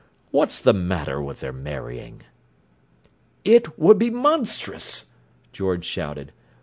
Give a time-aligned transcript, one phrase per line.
[0.31, 2.23] What's the matter with their marrying?"
[3.45, 5.05] "It would be monstrous!"
[5.53, 6.31] George shouted.